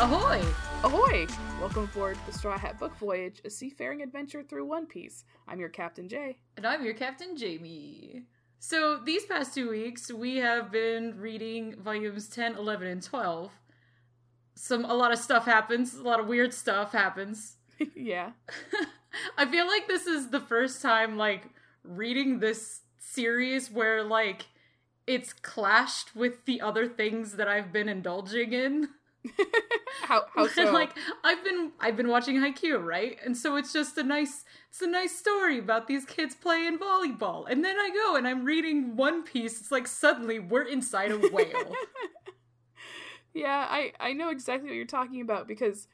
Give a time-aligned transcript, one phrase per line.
[0.00, 0.42] Ahoy!
[0.82, 1.26] Ahoy!
[1.60, 5.26] Welcome aboard the Straw Hat Book Voyage, a seafaring adventure through One Piece.
[5.46, 6.38] I'm your Captain Jay.
[6.56, 8.22] And I'm your Captain Jamie.
[8.62, 13.50] So, these past two weeks, we have been reading volumes 10, 11, and 12.
[14.54, 17.56] Some, a lot of stuff happens, a lot of weird stuff happens.
[17.96, 18.32] yeah.
[19.38, 21.44] I feel like this is the first time, like,
[21.84, 24.44] reading this series where, like,
[25.06, 28.90] it's clashed with the other things that I've been indulging in.
[30.02, 30.72] How how so?
[30.72, 33.18] like I've been I've been watching Haikyuu, right?
[33.24, 37.44] And so it's just a nice it's a nice story about these kids playing volleyball.
[37.48, 39.60] And then I go and I'm reading One Piece.
[39.60, 41.74] It's like suddenly we're inside a whale.
[43.34, 45.86] yeah, I I know exactly what you're talking about because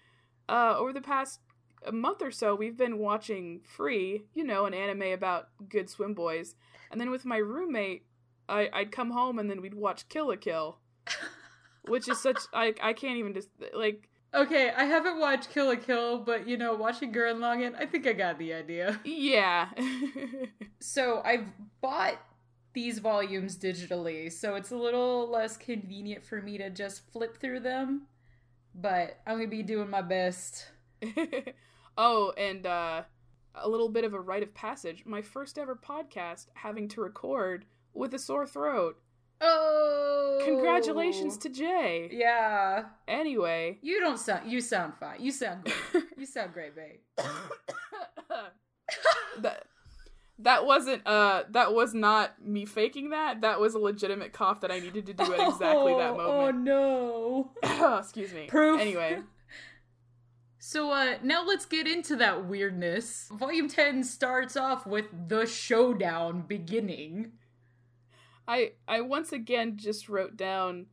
[0.49, 1.41] uh over the past
[1.85, 6.15] a month or so we've been watching Free, you know, an anime about good swim
[6.15, 6.55] boys.
[6.91, 8.07] And then with my roommate,
[8.49, 10.79] I I'd come home and then we'd watch Kill la Kill.
[11.89, 15.77] Which is such I I can't even just like okay, I haven't watched Kill la
[15.77, 19.01] Kill, but you know, watching Gurren Lagann, I think I got the idea.
[19.05, 19.69] yeah.
[20.81, 21.47] So I've
[21.81, 22.20] bought
[22.75, 27.61] these volumes digitally, so it's a little less convenient for me to just flip through
[27.61, 28.03] them.
[28.75, 30.67] But I'm gonna be doing my best.
[31.98, 33.03] oh, and uh,
[33.55, 35.05] a little bit of a rite of passage.
[35.06, 39.00] My first ever podcast having to record with a sore throat.
[39.41, 42.09] Oh, Congratulations to Jay.
[42.12, 42.84] yeah.
[43.06, 44.51] Anyway, You don't sound.
[44.51, 45.20] You sound fine.
[45.20, 46.05] You sound great.
[46.17, 47.01] you sound great, babe.
[49.39, 49.65] that
[50.39, 53.41] that wasn't uh that was not me faking that.
[53.43, 56.28] That was a legitimate cough that I needed to do at exactly that moment.
[56.28, 57.50] Oh no.
[57.98, 58.47] Excuse me.
[58.47, 58.81] Proof.
[58.81, 59.19] Anyway,
[60.59, 63.28] So uh now let's get into that weirdness.
[63.33, 67.32] Volume 10 starts off with the showdown beginning.
[68.49, 70.87] I I once again just wrote down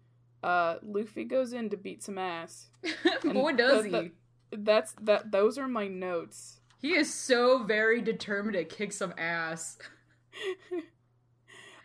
[0.44, 2.70] uh Luffy goes in to beat some ass.
[3.24, 4.12] Boy does the- he.
[4.58, 6.60] That's that those are my notes.
[6.80, 9.78] He is so very determined to kick some ass.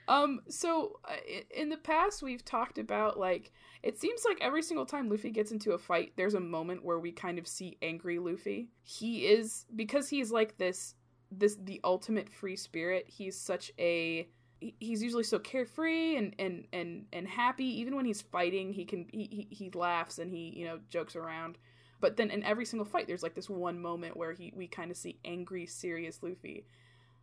[0.09, 1.17] Um so uh,
[1.55, 3.53] in the past we've talked about like
[3.83, 6.99] it seems like every single time Luffy gets into a fight there's a moment where
[6.99, 8.71] we kind of see angry Luffy.
[8.83, 10.95] He is because he's like this
[11.31, 13.05] this the ultimate free spirit.
[13.07, 14.27] He's such a
[14.61, 17.81] he's usually so carefree and and and and happy.
[17.81, 21.17] Even when he's fighting he can he he, he laughs and he you know jokes
[21.17, 21.59] around.
[22.01, 24.91] But then in every single fight there's like this one moment where he we kind
[24.91, 26.67] of see angry serious luffy.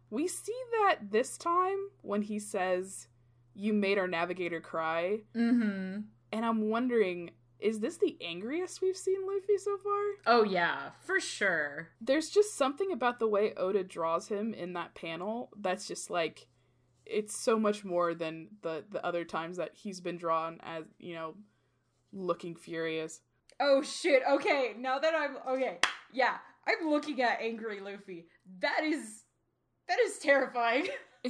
[0.09, 3.07] We see that this time when he says
[3.53, 5.19] you made our navigator cry.
[5.35, 6.02] Mm-hmm.
[6.31, 10.02] and i'm wondering is this the angriest we've seen luffy so far?
[10.28, 11.88] Oh yeah, for sure.
[12.02, 16.47] there's just something about the way oda draws him in that panel that's just like
[17.05, 21.13] it's so much more than the the other times that he's been drawn as you
[21.13, 21.35] know
[22.11, 23.21] looking furious
[23.59, 24.21] Oh shit.
[24.29, 25.77] Okay, now that I'm okay,
[26.11, 26.35] yeah,
[26.67, 28.27] I'm looking at angry Luffy.
[28.59, 29.23] That is
[29.88, 30.88] that is terrifying.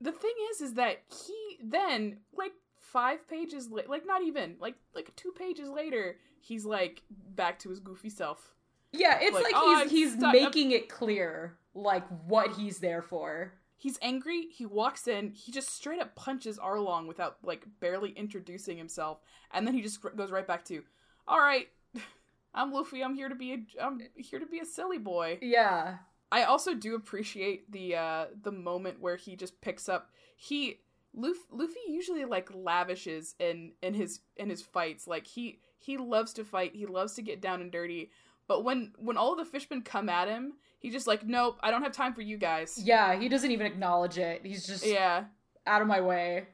[0.00, 4.76] the thing is is that he then like five pages la- like not even like
[4.94, 7.02] like two pages later he's like
[7.34, 8.54] back to his goofy self
[8.92, 12.78] yeah, it's Like, like, oh, he's I'm he's stuck- making it clear like what he's
[12.78, 13.52] there for.
[13.78, 18.76] He's angry he walks in he just straight up punches arlong without like barely introducing
[18.76, 19.20] himself
[19.52, 20.82] and then he just goes right back to
[21.26, 21.68] all right
[22.54, 25.96] i'm luffy i'm here to be a i'm here to be a silly boy Yeah.
[26.30, 30.80] I also do appreciate the uh the moment where he just picks up he
[31.14, 36.34] Luffy, Luffy usually like lavishes in in his in his fights like he he loves
[36.34, 38.10] to fight he loves to get down and dirty
[38.48, 41.82] but when when all the fishmen come at him he just like nope I don't
[41.82, 44.44] have time for you guys Yeah, he doesn't even acknowledge it.
[44.44, 45.24] He's just yeah
[45.66, 46.48] out of my way.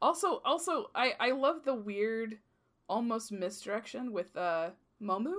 [0.00, 2.38] also also I I love the weird
[2.88, 4.70] almost misdirection with uh
[5.02, 5.34] Momu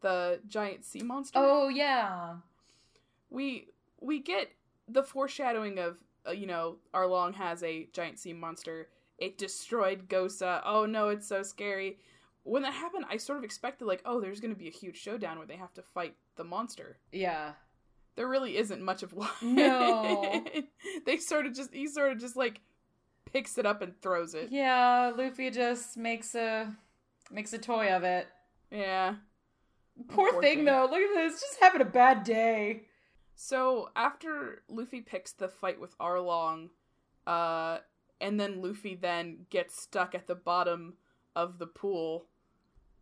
[0.00, 2.34] the giant sea monster Oh yeah.
[3.30, 3.68] we
[4.00, 4.50] we get
[4.88, 5.98] the foreshadowing of
[6.28, 8.88] uh, you know Arlong has a giant sea monster.
[9.18, 10.60] It destroyed Gosa.
[10.64, 11.98] Oh no, it's so scary.
[12.44, 14.98] When that happened, I sort of expected like, oh, there's going to be a huge
[14.98, 16.98] showdown where they have to fight the monster.
[17.10, 17.52] Yeah.
[18.16, 19.28] There really isn't much of one.
[19.42, 20.44] No.
[21.06, 22.60] they sort of just he sort of just like
[23.32, 24.48] picks it up and throws it.
[24.52, 26.72] Yeah, Luffy just makes a
[27.30, 28.28] makes a toy of it.
[28.70, 29.16] Yeah.
[30.08, 30.64] Poor, Poor thing, thing.
[30.66, 30.88] though.
[30.90, 32.82] Look at this, just having a bad day.
[33.34, 36.68] So after Luffy picks the fight with Arlong,
[37.26, 37.78] uh,
[38.20, 40.94] and then Luffy then gets stuck at the bottom
[41.34, 42.26] of the pool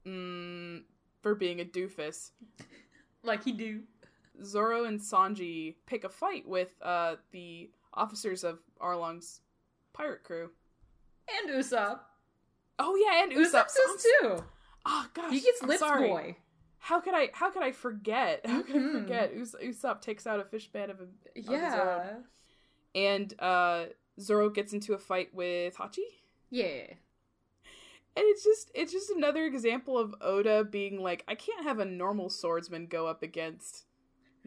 [0.07, 0.83] mm,
[1.23, 2.31] for being a doofus.
[3.25, 3.83] Like he do.
[4.43, 9.43] Zoro and Sanji pick a fight with uh, the officers of Arlong's
[9.93, 10.51] pirate crew.
[11.41, 12.01] And Usopp.
[12.81, 13.67] Oh yeah, and Usopp.
[13.67, 14.45] Usopp does too.
[14.85, 16.09] Oh gosh, He gets lips sorry.
[16.09, 16.37] boy.
[16.79, 17.31] How could I?
[17.33, 18.45] How could I forget?
[18.45, 19.03] How could I Mhm.
[19.03, 19.33] forget?
[19.41, 21.11] Us- Usopp takes out a fish man of, a, of.
[21.37, 22.15] Yeah.
[22.97, 23.85] and uh,
[24.19, 25.99] Zoro gets into a fight with Hachi.
[26.51, 26.87] Yeah.
[28.15, 31.85] And it's just it's just another example of Oda being like, I can't have a
[31.85, 33.85] normal swordsman go up against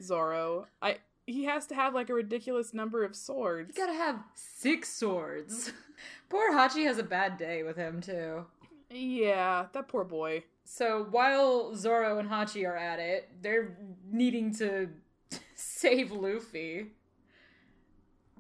[0.02, 0.68] Zoro.
[0.82, 3.70] I he has to have like a ridiculous number of swords.
[3.70, 3.98] You swords.
[3.98, 5.72] gotta have six swords.
[6.30, 8.46] Poor Hachi has a bad day with him too.
[8.92, 10.44] Yeah, that poor boy.
[10.64, 13.78] So while Zoro and Hachi are at it, they're
[14.12, 14.90] needing to
[15.56, 16.88] save Luffy.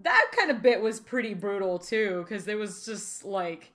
[0.01, 3.71] That kind of bit was pretty brutal too, because it was just like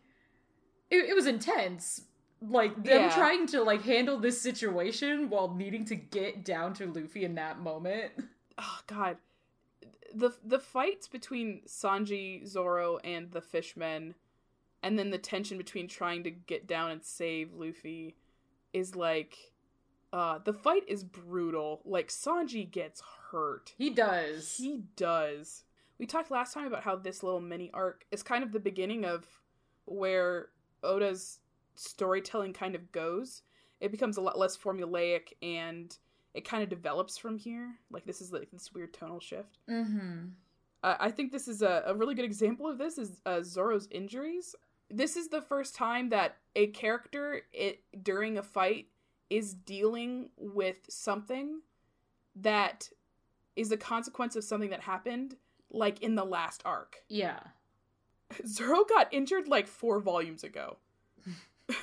[0.91, 2.03] it, it was intense.
[2.43, 3.11] Like them Yeah.
[3.15, 7.61] trying to like handle this situation while needing to get down to Luffy in that
[7.61, 8.13] moment.
[8.59, 9.19] Oh god.
[10.15, 14.15] The the fights between Sanji, Zoro, and the fishmen,
[14.83, 18.17] and then the tension between trying to get down and save Luffy
[18.73, 19.37] is like
[20.13, 21.83] uh the fight is brutal.
[21.85, 23.75] Like Sanji gets hurt.
[23.77, 24.57] He does.
[24.57, 25.65] He does.
[25.99, 29.05] We talked last time about how this little mini arc is kind of the beginning
[29.05, 29.27] of
[29.85, 30.49] where
[30.83, 31.41] Oda's
[31.75, 33.43] storytelling kind of goes.
[33.81, 35.97] It becomes a lot less formulaic and
[36.35, 37.75] it kind of develops from here.
[37.91, 39.59] Like this is like this weird tonal shift.
[39.69, 40.29] mm-hmm.
[40.83, 43.87] Uh, I think this is a, a really good example of this is uh, Zoro's
[43.91, 44.55] injuries.
[44.89, 48.87] This is the first time that a character it, during a fight
[49.29, 51.61] is dealing with something
[52.37, 52.89] that
[53.57, 55.37] is a consequence of something that happened
[55.71, 56.97] like in the last arc.
[57.09, 57.41] Yeah.
[58.47, 60.77] Zoro got injured like 4 volumes ago.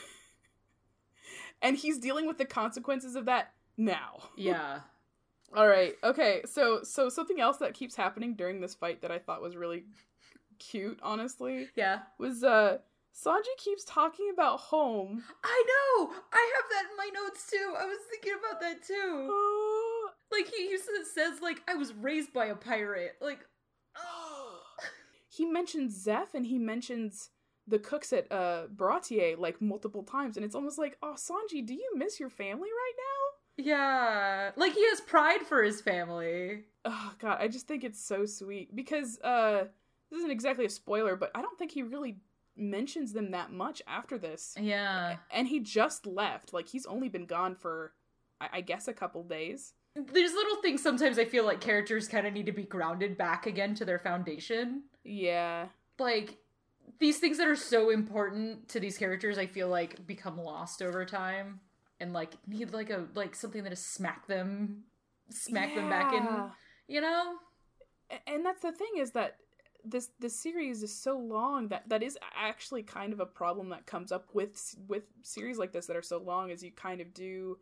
[1.62, 4.24] and he's dealing with the consequences of that now.
[4.38, 4.80] Yeah.
[5.56, 5.96] All right.
[6.04, 6.42] Okay.
[6.46, 9.86] So so something else that keeps happening during this fight that I thought was really
[10.60, 12.00] cute, honestly, Yeah.
[12.20, 12.80] was uh
[13.16, 15.24] Sanji keeps talking about home.
[15.44, 16.12] I know.
[16.32, 17.74] I have that in my notes too.
[17.80, 19.28] I was thinking about that too.
[19.32, 23.16] Oh, Like he used says like I was raised by a pirate.
[23.22, 23.40] Like.
[25.38, 27.30] He mentions Zeff and he mentions
[27.68, 31.74] the cooks at uh Baratie like multiple times, and it's almost like, oh Sanji, do
[31.74, 33.64] you miss your family right now?
[33.66, 34.52] Yeah.
[34.56, 36.64] Like he has pride for his family.
[36.86, 39.66] Oh god, I just think it's so sweet because uh
[40.10, 42.18] this isn't exactly a spoiler, but I don't think he really
[42.56, 44.56] mentions them that much after this.
[44.60, 45.18] Yeah.
[45.32, 46.54] and he just left.
[46.54, 47.94] Like he's only been gone for,
[48.40, 49.74] I, I guess, a couple days.
[49.96, 53.48] There's little things sometimes I feel like characters kind of need to be grounded back
[53.48, 54.84] again to their foundation.
[55.08, 55.68] Yeah,
[56.00, 56.38] Like
[57.00, 61.06] these things that are so important to these characters I feel like become lost over
[61.06, 61.60] time
[62.00, 64.84] and like need like a like something that to smack them
[65.30, 66.26] smack them back in,
[66.88, 67.36] you know?
[68.26, 69.38] And that's the thing is that
[69.84, 73.86] this this series is so long that that is actually kind of a problem that
[73.86, 77.14] comes up with with series like this that are so long is you kind of
[77.14, 77.58] do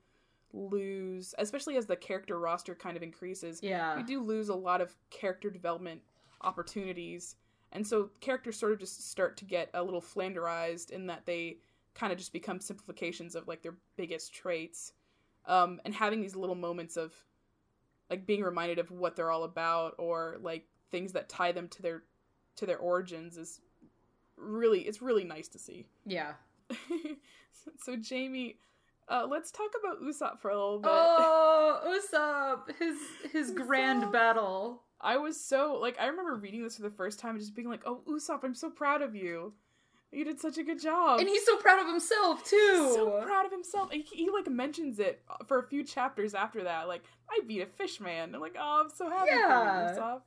[0.53, 3.97] lose especially as the character roster kind of increases Yeah.
[3.97, 6.01] we do lose a lot of character development
[6.45, 7.35] opportunities
[7.71, 11.57] and so characters sort of just start to get a little flanderized in that they
[11.93, 14.93] kind of just become simplifications of like their biggest traits
[15.47, 17.13] um, and having these little moments of
[18.09, 21.81] like being reminded of what they're all about or like things that tie them to
[21.81, 22.03] their
[22.55, 23.61] to their origins is
[24.37, 26.33] really it's really nice to see Yeah.
[27.83, 28.57] so jamie
[29.07, 32.97] uh, let's talk about usopp for a little bit Oh, Usopp, his
[33.31, 34.81] his grand battle.
[35.01, 37.69] I was so like I remember reading this for the first time and just being
[37.69, 39.53] like, "Oh, Usopp, I'm so proud of you.
[40.11, 42.83] You did such a good job." And he's so proud of himself too.
[42.87, 43.91] He's so proud of himself.
[43.91, 46.87] He, he like mentions it for a few chapters after that.
[46.87, 48.33] Like, I beat a fish man.
[48.33, 49.87] I'm like, "Oh, I'm so happy Yeah.
[49.89, 50.21] for you, Usopp."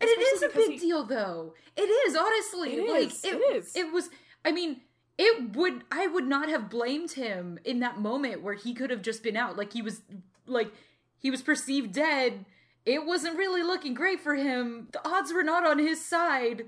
[0.00, 1.54] And it is a big he- deal though.
[1.76, 2.76] It is, honestly.
[2.76, 3.76] It like is, it, it is.
[3.76, 4.10] It was
[4.44, 4.80] I mean,
[5.18, 9.02] it would I would not have blamed him in that moment where he could have
[9.02, 9.56] just been out.
[9.56, 10.02] Like he was
[10.46, 10.72] like
[11.18, 12.44] he was perceived dead.
[12.86, 14.88] It wasn't really looking great for him.
[14.92, 16.66] The odds were not on his side.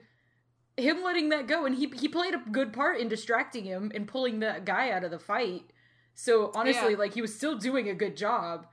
[0.76, 4.06] Him letting that go and he he played a good part in distracting him and
[4.06, 5.72] pulling that guy out of the fight.
[6.14, 6.98] So honestly, Yeah.
[6.98, 8.66] like he was still doing a good job.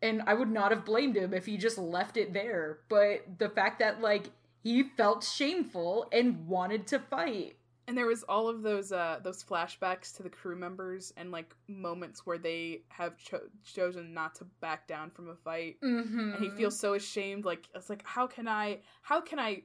[0.00, 2.80] And I would not have blamed him if he just left it there.
[2.88, 4.30] But the fact that like
[4.62, 7.56] he felt shameful and wanted to fight.
[7.88, 11.54] And there was all of those uh those flashbacks to the crew members and like
[11.68, 15.80] moments where they have cho- chosen not to back down from a fight.
[15.82, 16.34] Mm-hmm.
[16.34, 19.62] and he feels so ashamed like it's like how can i how can i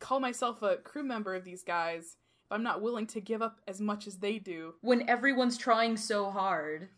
[0.00, 3.60] call myself a crew member of these guys if I'm not willing to give up
[3.66, 4.74] as much as they do.
[4.80, 6.88] When everyone's trying so hard.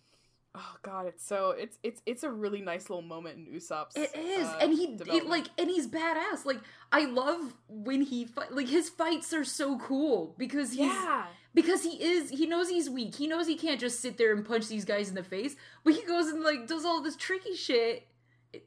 [0.55, 3.97] Oh god, it's so it's it's it's a really nice little moment in Usopp's.
[3.97, 5.29] It is, uh, and he, development.
[5.29, 6.45] like, and he's badass.
[6.45, 8.53] Like, I love when he fight.
[8.53, 11.27] Like, his fights are so cool because he's yeah.
[11.55, 12.31] because he is.
[12.31, 13.15] He knows he's weak.
[13.15, 15.55] He knows he can't just sit there and punch these guys in the face.
[15.85, 18.09] But he goes and like does all this tricky shit,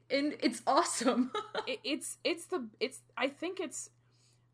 [0.08, 1.32] and it's awesome.
[1.66, 3.90] it, it's it's the it's I think it's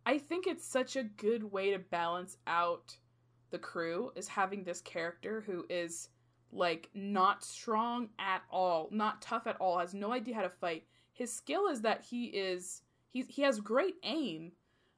[0.06, 2.96] I think it's such a good way to balance out
[3.50, 6.08] the crew is having this character who is
[6.52, 10.84] like not strong at all, not tough at all, has no idea how to fight.
[11.12, 14.52] His skill is that he is he he has great aim,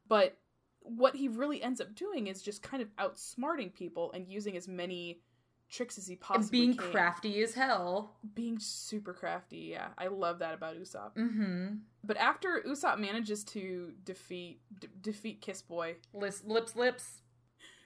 [0.09, 0.37] but
[0.83, 4.67] what he really ends up doing is just kind of outsmarting people and using as
[4.69, 5.21] many
[5.69, 6.91] tricks as he and possibly being can.
[6.91, 8.17] crafty as hell.
[8.35, 9.69] being super crafty.
[9.73, 11.15] Yeah, I love that about Usopp.
[11.17, 11.67] Mm-hmm.
[12.03, 17.21] But after Usopp manages to defeat d- defeat Kiss Boy, Lips, lips, lips.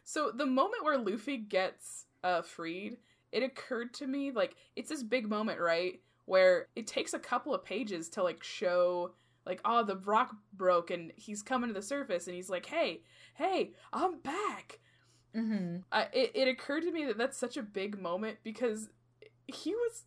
[0.04, 2.96] so the moment where Luffy gets uh freed,
[3.34, 6.00] it occurred to me like it's this big moment, right?
[6.24, 9.12] Where it takes a couple of pages to like show
[9.44, 13.02] like oh the rock broke and he's coming to the surface and he's like hey
[13.34, 14.78] hey I'm back.
[15.36, 15.78] Mm-hmm.
[15.90, 18.88] I, it, it occurred to me that that's such a big moment because
[19.48, 20.04] he was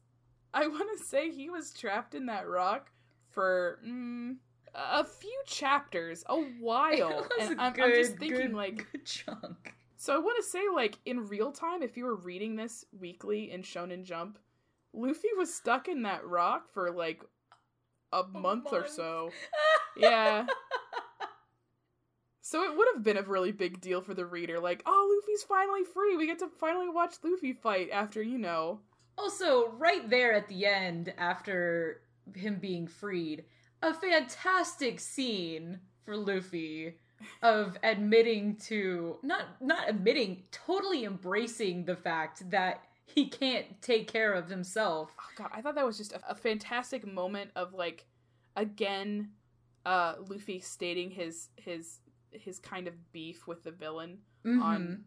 [0.53, 2.89] i want to say he was trapped in that rock
[3.29, 4.38] for mm,
[4.74, 9.75] a few chapters a while and I'm, I'm just thinking like good chunk.
[9.98, 13.51] So i want to say like in real time if you were reading this weekly
[13.51, 14.39] in shonen jump
[14.94, 17.22] luffy was stuck in that rock for like
[18.13, 19.32] a month or so.
[20.00, 20.46] Yeah.
[22.42, 25.42] So it would have been a really big deal for the reader like oh luffy's
[25.42, 26.16] finally free.
[26.16, 28.82] We get to finally watch luffy fight after you know.
[29.18, 32.01] Also, right there at the end, after
[32.36, 33.46] him being freed,
[33.82, 36.94] a fantastic scene for Luffy
[37.41, 44.33] of admitting to not not admitting, totally embracing the fact that he can't take care
[44.33, 45.09] of himself.
[45.19, 48.05] oh god i thought that was just a, a fantastic moment of like
[48.55, 49.29] again
[49.86, 52.00] uh luffy stating his his
[52.31, 54.62] his kind of beef with the villain Mhm.
[54.62, 55.03] on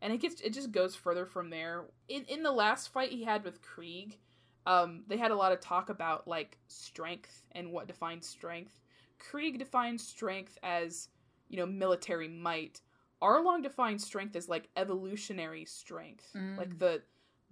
[0.00, 3.24] and it gets it just goes further from there in in the last fight he
[3.24, 4.18] had with krieg
[4.66, 8.80] um they had a lot of talk about like strength and what defines strength
[9.20, 11.08] krieg defines strength as
[11.48, 12.80] you know military might
[13.22, 16.58] arlong defines strength as like evolutionary strength Mm.
[16.58, 17.02] like the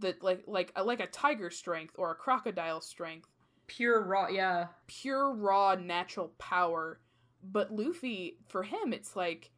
[0.01, 3.29] the like like a, like a tiger strength or a crocodile strength
[3.67, 4.69] pure raw, yeah.
[4.87, 7.01] pure raw natural power
[7.43, 9.51] but luffy for him it's like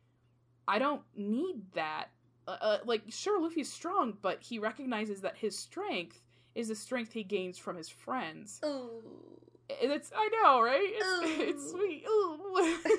[0.66, 2.08] i don't need that
[2.48, 6.22] uh, uh, like sure luffy's strong but he recognizes that his strength
[6.54, 9.40] is the strength he gains from his friends Ooh.
[9.82, 11.42] And it's i know right it's, Ooh.
[11.42, 12.76] it's sweet Ooh.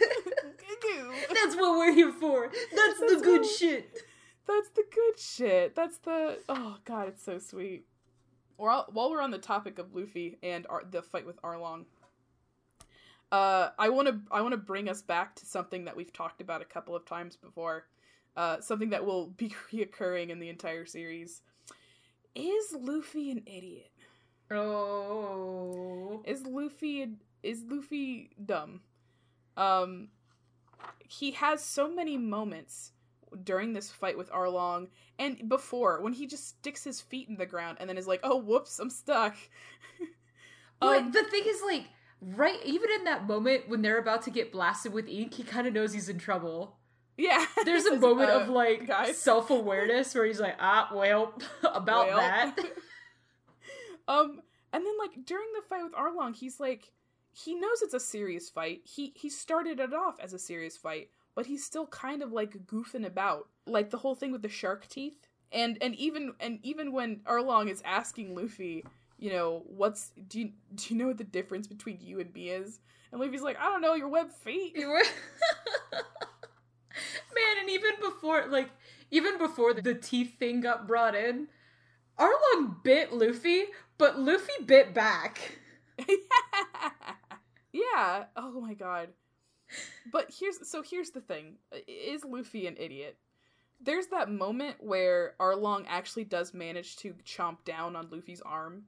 [1.33, 2.49] That's what we're here for.
[2.75, 4.01] That's, the good what- shit.
[4.47, 5.75] That's the good shit.
[5.75, 7.85] That's the oh god, it's so sweet.
[8.57, 11.85] While while we're on the topic of Luffy and Ar- the fight with Arlong,
[13.31, 16.41] uh, I want to I want to bring us back to something that we've talked
[16.41, 17.85] about a couple of times before.
[18.35, 21.41] Uh, something that will be reoccurring in the entire series.
[22.33, 23.90] Is Luffy an idiot?
[24.51, 26.21] Oh.
[26.25, 27.07] Is Luffy
[27.43, 28.81] is Luffy dumb?
[29.57, 30.09] Um
[31.07, 32.91] he has so many moments
[33.43, 34.87] during this fight with Arlong
[35.19, 38.19] and before when he just sticks his feet in the ground and then is like,
[38.23, 39.35] "Oh, whoops, I'm stuck."
[40.79, 41.83] But um, the thing is, like,
[42.21, 45.67] right, even in that moment when they're about to get blasted with ink, he kind
[45.67, 46.79] of knows he's in trouble.
[47.17, 47.45] yeah.
[47.65, 52.07] There's a moment "Uh, of like guys." self awareness where he's like, ah, well, about
[52.07, 52.17] Well.
[52.17, 52.55] that.
[54.07, 54.41] Um
[54.73, 56.91] and then like during the fight with Arlong, he's like
[57.33, 58.81] he knows it's a serious fight.
[58.83, 62.65] He he started it off as a serious fight, but he's still kind of like
[62.65, 63.47] goofing about.
[63.65, 65.27] Like the whole thing with the shark teeth.
[65.51, 68.85] And and even and even when Arlong is asking Luffy,
[69.17, 72.49] you know, what's do you do you know what the difference between you and me
[72.49, 72.79] is?
[73.11, 74.77] And Luffy's like, I don't know, your web feet.
[74.77, 74.93] Man,
[77.59, 78.69] and even before, like,
[79.09, 81.47] even before the teeth thing got brought in,
[82.17, 83.65] Arlong bit Luffy,
[84.01, 85.59] but Luffy bit back.
[87.71, 88.25] yeah.
[88.35, 89.09] Oh my god.
[90.11, 91.57] But here's so here's the thing.
[91.87, 93.17] Is Luffy an idiot?
[93.79, 98.83] There's that moment where Arlong actually does manage to chomp down on Luffy's arm,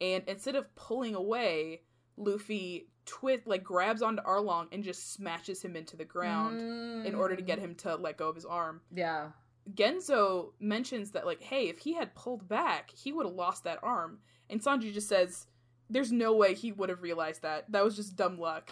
[0.00, 1.82] and instead of pulling away,
[2.16, 6.60] Luffy twist like grabs onto Arlong and just smashes him into the ground
[7.06, 7.62] in order to get Mm.
[7.62, 8.80] him to let go of his arm.
[8.94, 9.30] Yeah.
[9.74, 13.78] Genzo mentions that like, hey, if he had pulled back, he would have lost that
[13.82, 14.18] arm.
[14.48, 15.46] And Sanji just says,
[15.88, 17.70] "There's no way he would have realized that.
[17.70, 18.70] That was just dumb luck."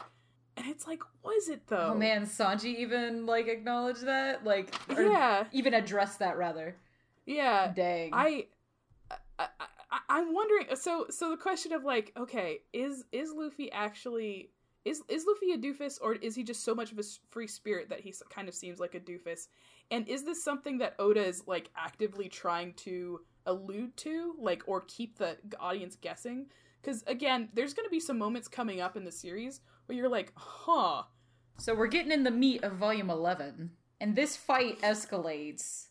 [0.56, 1.90] And it's like, was it though?
[1.92, 5.44] Oh man, Sanji even like acknowledged that, like, Yeah.
[5.52, 6.76] even addressed that rather.
[7.26, 7.72] Yeah.
[7.72, 8.46] Dang, I,
[9.38, 9.46] I,
[9.90, 10.66] I I'm wondering.
[10.74, 14.50] So, so the question of like, okay, is is Luffy actually
[14.88, 17.88] is is Luffy a doofus, or is he just so much of a free spirit
[17.90, 19.48] that he kind of seems like a doofus?
[19.90, 24.82] And is this something that Oda is like actively trying to allude to, like, or
[24.86, 26.46] keep the audience guessing?
[26.80, 30.08] Because again, there's going to be some moments coming up in the series where you're
[30.08, 31.04] like, huh,
[31.58, 35.86] So we're getting in the meat of volume 11 and this fight escalates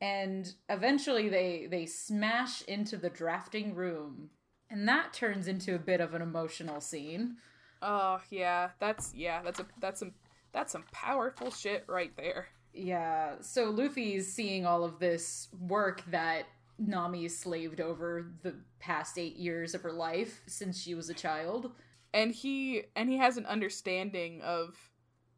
[0.00, 4.30] and eventually they they smash into the drafting room
[4.70, 7.36] and that turns into a bit of an emotional scene.
[7.82, 10.12] Oh yeah, that's yeah, that's a that's some
[10.52, 12.48] that's some powerful shit right there.
[12.72, 16.44] Yeah, so Luffy's seeing all of this work that
[16.78, 21.72] Nami slaved over the past 8 years of her life since she was a child.
[22.12, 24.90] and he and he has an understanding of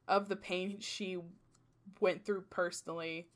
[0.08, 1.18] of the pain she
[2.00, 3.28] went through personally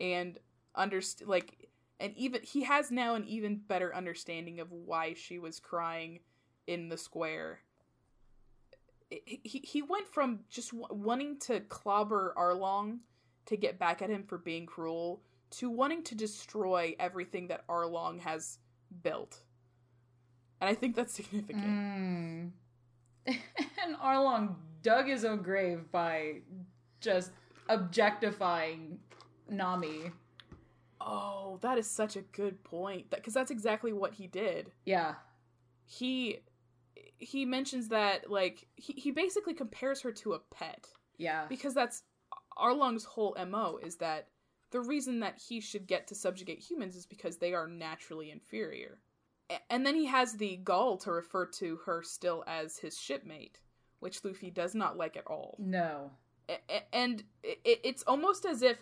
[0.00, 0.38] and
[0.76, 1.68] underst like
[2.00, 6.20] and even he has now an even better understanding of why she was crying
[6.66, 7.60] in the square
[9.24, 12.98] he, he, went from just w- wanting to clobber Arlong
[13.46, 18.20] to get back at him for being cruel to wanting to destroy everything that Arlong
[18.20, 18.58] has
[19.02, 19.40] built.
[20.60, 21.64] And I think that's significant.
[21.64, 22.50] Mm.
[23.26, 26.40] and Arlong dug his own grave by
[27.00, 27.32] just
[27.68, 28.98] objectifying
[29.48, 30.10] Nami.
[31.00, 33.10] Oh, that is such a good point.
[33.10, 34.72] Because that's exactly what he did.
[34.84, 35.14] Yeah.
[35.86, 36.40] He
[37.18, 40.86] he mentions that like he, he basically compares her to a pet
[41.18, 41.46] Yeah.
[41.48, 42.02] because that's
[42.56, 44.28] Arlong's whole mo is that
[44.70, 48.98] the reason that he should get to subjugate humans is because they are naturally inferior.
[49.70, 53.60] And then he has the gall to refer to her still as his shipmate,
[54.00, 55.56] which Luffy does not like at all.
[55.60, 56.10] No.
[56.92, 58.78] And it's almost as if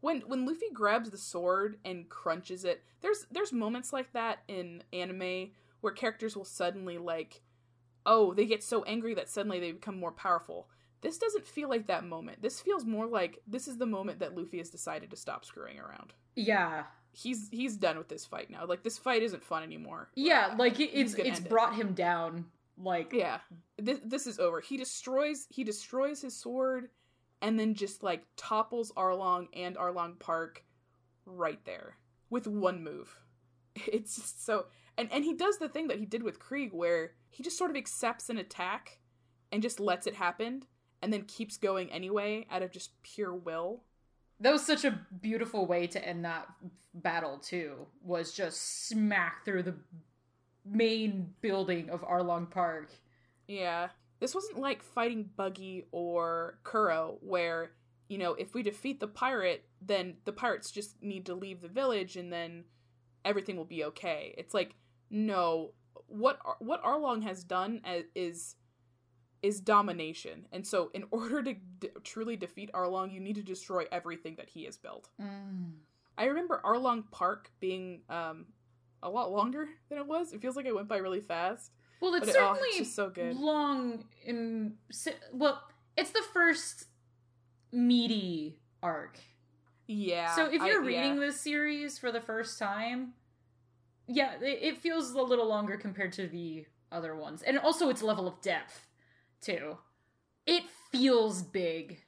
[0.00, 4.82] when when Luffy grabs the sword and crunches it, there's there's moments like that in
[4.92, 5.50] anime
[5.80, 7.40] where characters will suddenly like,
[8.06, 10.68] oh, they get so angry that suddenly they become more powerful.
[11.00, 12.40] This doesn't feel like that moment.
[12.40, 15.78] This feels more like this is the moment that Luffy has decided to stop screwing
[15.78, 16.14] around.
[16.34, 16.84] Yeah.
[17.12, 18.64] He's he's done with this fight now.
[18.66, 20.08] Like this fight isn't fun anymore.
[20.14, 21.48] Yeah, uh, like it's it's end it.
[21.48, 22.46] brought him down.
[22.76, 23.38] Like Yeah,
[23.78, 24.60] this this is over.
[24.60, 26.88] He destroys he destroys his sword,
[27.40, 30.64] and then just like topples Arlong and Arlong Park,
[31.24, 31.96] right there
[32.30, 33.18] with one move.
[33.86, 37.12] It's just so and and he does the thing that he did with Krieg, where
[37.30, 38.98] he just sort of accepts an attack,
[39.50, 40.64] and just lets it happen,
[41.02, 43.82] and then keeps going anyway out of just pure will.
[44.40, 46.46] that was such a beautiful way to end that
[46.92, 47.86] battle too.
[48.02, 49.74] Was just smack through the
[50.64, 52.90] main building of Arlong Park.
[53.46, 53.88] Yeah.
[54.20, 57.72] This wasn't like fighting Buggy or Kuro, where,
[58.08, 61.68] you know, if we defeat the pirate, then the pirates just need to leave the
[61.68, 62.64] village and then
[63.24, 64.34] everything will be okay.
[64.38, 64.74] It's like,
[65.10, 65.72] no,
[66.06, 68.56] what Ar- what Arlong has done a- is
[69.42, 70.46] is domination.
[70.52, 74.48] And so in order to d- truly defeat Arlong, you need to destroy everything that
[74.48, 75.08] he has built.
[75.20, 75.72] Mm.
[76.16, 78.46] I remember Arlong Park being um
[79.02, 80.32] a lot longer than it was.
[80.32, 81.72] It feels like it went by really fast.
[82.00, 83.36] Well, it's But it- oh, certainly it's so good.
[83.36, 84.74] long in
[85.32, 85.62] well,
[85.96, 86.86] it's the first
[87.72, 89.18] meaty arc.
[89.86, 90.34] Yeah.
[90.34, 91.00] so if you're yeah.
[91.00, 93.12] reading this series for the first time,
[94.06, 98.26] yeah, it, feels a little longer compared to the other ones, and also its level
[98.28, 98.86] of depth
[99.40, 99.78] too.
[100.46, 102.00] It feels big.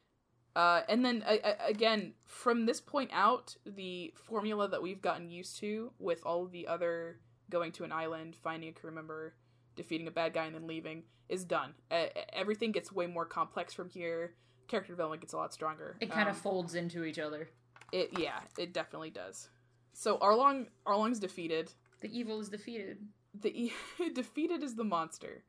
[0.54, 5.58] Uh, and then uh, again, from this point out, the formula that we've gotten used
[5.60, 7.18] to with all of the other
[7.50, 9.34] going to an island, finding a crew member,
[9.74, 11.74] defeating a bad guy, and then leaving is done.
[11.90, 14.34] Uh, everything gets way more complex from here.
[14.68, 15.96] Character development gets a lot stronger.
[16.00, 17.50] It kind Um, of folds into each other.
[17.92, 19.48] it yeah, it definitely does.
[19.92, 21.72] So Arlong Arlong's defeated.
[22.00, 22.98] The evil is defeated.
[23.40, 23.72] The e-
[24.14, 25.44] defeated is the monster,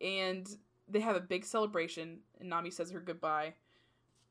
[0.00, 0.46] and
[0.88, 2.20] they have a big celebration.
[2.40, 3.54] And Nami says her goodbye,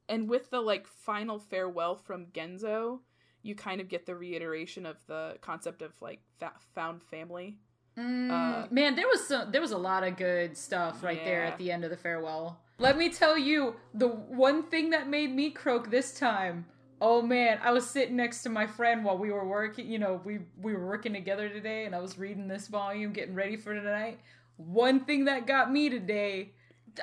[0.10, 3.00] and with the like final farewell from Genzo,
[3.42, 7.58] you kind of get the reiteration of the concept of like fa- found family.
[7.98, 11.44] Mm, Uh, man, there was some there was a lot of good stuff right there
[11.44, 12.60] at the end of the farewell.
[12.80, 16.66] Let me tell you, the one thing that made me croak this time.
[17.02, 20.22] Oh man, I was sitting next to my friend while we were working, you know,
[20.24, 23.74] we we were working together today and I was reading this volume getting ready for
[23.74, 24.20] tonight.
[24.58, 26.52] One thing that got me today,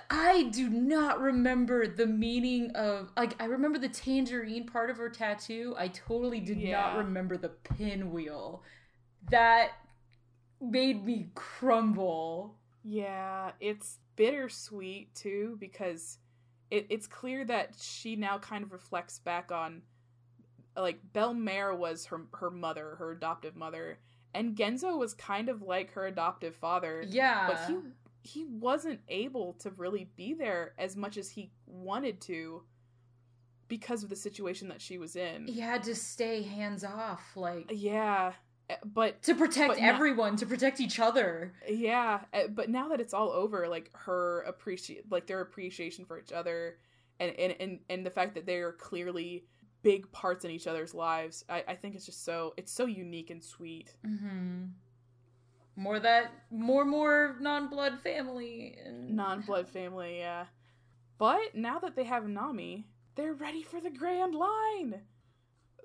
[0.09, 5.11] I do not remember the meaning of like I remember the tangerine part of her
[5.11, 5.75] tattoo.
[5.77, 8.63] I totally did not remember the pinwheel.
[9.31, 9.73] That
[10.61, 12.55] made me crumble.
[12.85, 16.19] Yeah, it's bittersweet too because
[16.71, 19.83] it, it's clear that she now kind of reflects back on
[20.77, 23.99] like Bell-mère was her her mother, her adoptive mother,
[24.35, 27.05] and Genzo was kind of like her adoptive father.
[27.07, 27.49] Yeah.
[27.49, 27.77] But he
[28.23, 32.63] he wasn't able to really be there as much as he wanted to
[33.69, 35.47] because of the situation that she was in.
[35.47, 38.33] he had to stay hands off, like Yeah,
[38.85, 41.53] but to protect But everyone, to protect each other.
[41.69, 46.19] yeah, eh, but now that it's all over, like her appreciate, like their appreciation for
[46.19, 46.79] each other,
[47.21, 49.45] and and and and the fact that they are clearly
[49.83, 53.31] big parts in each other's lives, I I think it's just so it's so unique
[53.31, 53.95] and sweet.
[54.07, 54.65] Mm-hmm.
[55.77, 60.47] More that more more non-blood family and Non-blood family, yeah.
[61.19, 65.01] But now that they have Nami, they're ready for the Grand Line.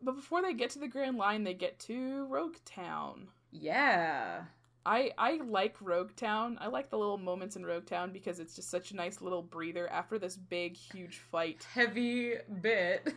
[0.04, 3.28] But before they get to the Grand Line, they get to Rogue Town.
[3.52, 4.44] Yeah.
[4.86, 6.58] I I like Rogue Town.
[6.60, 9.42] I like the little moments in Rogue Town because it's just such a nice little
[9.42, 11.66] breather after this big huge fight.
[11.74, 13.14] Heavy bit.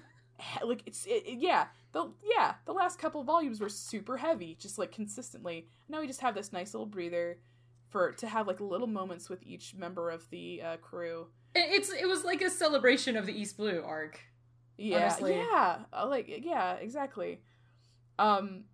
[0.63, 4.79] Like it's it, it- yeah the yeah the last couple volumes were super heavy, just
[4.79, 5.67] like consistently.
[5.89, 7.39] Now we just have this nice little breather
[7.89, 11.29] for to have like little moments with each member of the uh, crew.
[11.55, 14.21] It- It's it was like a celebration of the East Blue arc.
[14.79, 15.35] Yeah, Honestly.
[15.37, 17.41] yeah, uh, like yeah, exactly.
[18.19, 18.65] Um,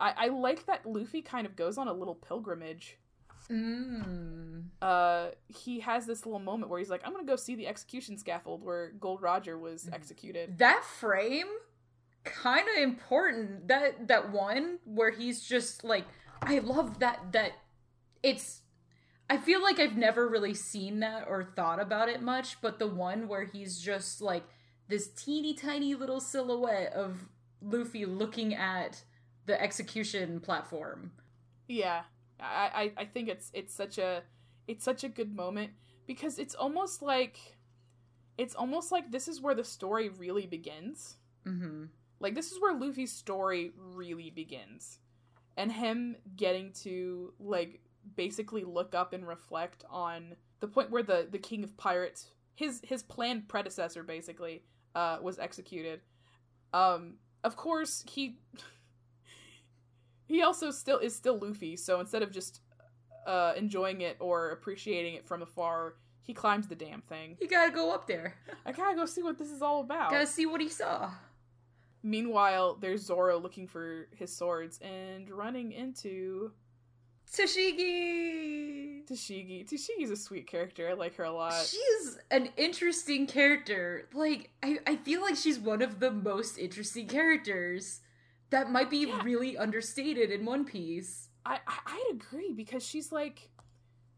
[0.00, 2.98] I I like that Luffy kind of goes on a little pilgrimage.
[3.50, 4.66] Mm.
[4.80, 8.16] uh he has this little moment where he's like i'm gonna go see the execution
[8.16, 9.94] scaffold where gold roger was Mhm.
[9.94, 11.48] executed That frame
[12.24, 13.66] kind of important.
[13.66, 16.04] That that one where he's just like
[16.40, 17.52] I love that that
[18.22, 18.62] it's
[19.28, 22.86] I feel like I've never really seen that or thought about it much, but the
[22.86, 24.44] one where he's just like
[24.88, 27.28] this teeny tiny little silhouette of
[27.60, 29.02] Luffy looking at
[29.46, 31.12] the execution platform.
[31.68, 32.02] yeah
[32.40, 34.22] I, I i think it's it's such a
[34.66, 35.70] it's such a good moment
[36.06, 37.38] because it's almost like
[38.36, 41.16] it's almost like this is where the story really begins
[41.46, 41.84] Mm-hmm.
[42.20, 44.98] like this is where luffy's story really begins
[45.56, 47.80] and him getting to like
[48.16, 52.80] basically look up and reflect on the point where the the king of pirates his
[52.84, 54.62] his planned predecessor basically
[54.94, 56.00] uh was executed
[56.74, 58.36] um of course he
[60.26, 62.60] he also still is still luffy so instead of just
[63.26, 67.72] uh enjoying it or appreciating it from afar he climbs the damn thing You gotta
[67.72, 68.36] go up there.
[68.64, 71.10] i gotta go see what this is all about Gotta see what he saw.
[72.04, 76.50] Meanwhile, there's Zoro looking for his swords and running into
[77.32, 79.04] Tashigi!
[79.06, 79.64] Tashigi.
[79.68, 80.88] Tashigi's a sweet character.
[80.88, 81.54] I like her a lot.
[81.66, 84.08] She's an interesting character.
[84.12, 88.00] Like, I, I feel like she's one of the most interesting characters
[88.50, 89.22] that might be Yeah.
[89.24, 91.28] really understated in One Piece.
[91.44, 93.48] I, I I'd agree because she's like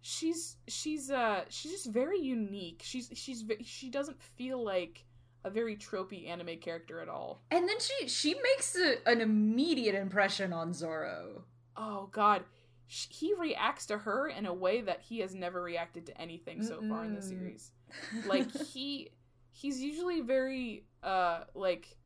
[0.03, 2.83] she's she's uh she's just very unique.
[2.85, 5.05] She's she's she doesn't feel like
[5.45, 7.41] a very tropey anime character at all.
[7.51, 11.45] And then she she makes a, an immediate impression on Zoro.
[11.77, 12.43] Oh god.
[12.87, 16.63] Sh- He reacts to her in a way that he has never reacted to anything
[16.63, 17.73] so far in the series.
[18.27, 19.11] like he
[19.55, 21.97] he's usually very uh like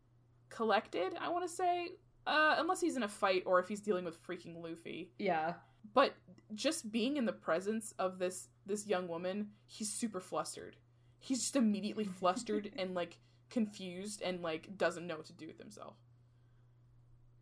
[0.50, 1.88] collected i want to say
[2.26, 5.54] uh unless he's in a fight or if he's dealing with freaking luffy yeah.
[5.94, 6.14] but
[6.54, 10.76] just being in the presence of this this young woman he's super flustered
[11.18, 13.18] he's just immediately flustered and like
[13.50, 15.96] confused and like doesn't know what to do with himself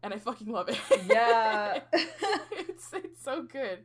[0.02, 0.78] and i fucking love it
[1.08, 1.80] Yeah.
[1.92, 3.80] it's it's so good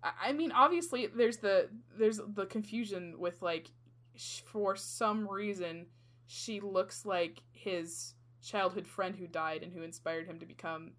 [0.00, 3.68] I- mean, obviously, there's the there's the confusion with like,
[4.14, 5.86] sh- for some reason,
[6.28, 10.92] she looks like his childhood friend who died and who inspired him to become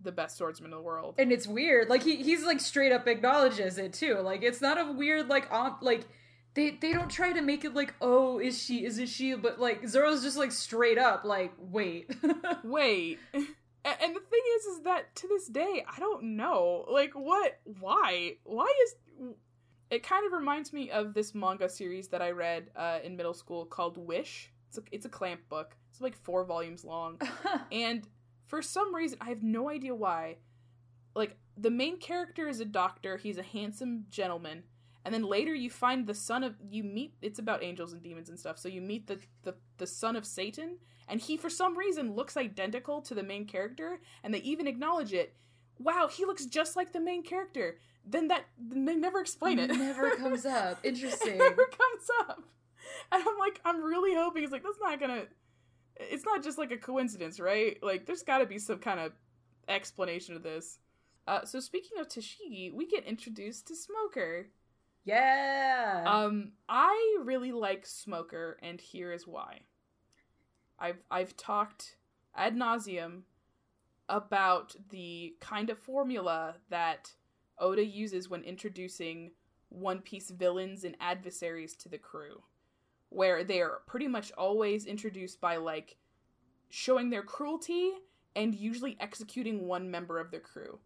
[0.00, 1.16] the best swordsman in the world.
[1.18, 1.90] and it's weird.
[1.90, 4.20] Like he he's like straight up acknowledges it too.
[4.20, 6.06] Like it's not a weird like on like
[6.54, 9.86] they they don't try to make it like oh is she isn't she but like
[9.86, 12.10] Zoro's just like straight up like wait.
[12.64, 13.18] Wait,
[14.00, 18.36] and the thing is, is that to this day, I don't know, like, what, why,
[18.44, 18.94] why is.
[19.88, 23.34] It kind of reminds me of this manga series that I read uh, in middle
[23.34, 24.50] school called Wish.
[24.68, 25.76] It's a, it's a clamp book.
[25.90, 27.20] It's like four volumes long.
[27.72, 28.06] And
[28.46, 30.38] for some reason, I have no idea why.
[31.14, 34.64] Like, the main character is a doctor, he's a handsome gentleman.
[35.06, 38.28] And then later you find the son of you meet it's about angels and demons
[38.28, 38.58] and stuff.
[38.58, 42.36] So you meet the the, the son of Satan, and he for some reason looks
[42.36, 45.36] identical to the main character, and they even acknowledge it.
[45.78, 47.78] Wow, he looks just like the main character.
[48.04, 49.68] Then that they never explain it.
[49.68, 50.80] Never comes up.
[50.82, 51.34] Interesting.
[51.34, 52.42] it never comes up.
[53.12, 55.26] And I'm like, I'm really hoping it's like that's not gonna.
[55.98, 57.78] It's not just like a coincidence, right?
[57.80, 59.12] Like, there's got to be some kind of
[59.68, 60.80] explanation of this.
[61.28, 64.48] Uh, so speaking of Tashigi, we get introduced to Smoker.
[65.06, 66.02] Yeah.
[66.04, 69.60] Um, I really like Smoker, and here is why.
[70.78, 71.96] I've I've talked
[72.34, 73.22] ad nauseum
[74.08, 77.12] about the kind of formula that
[77.58, 79.30] Oda uses when introducing
[79.68, 82.42] One Piece villains and adversaries to the crew,
[83.08, 85.96] where they are pretty much always introduced by like
[86.68, 87.92] showing their cruelty
[88.34, 90.80] and usually executing one member of the crew.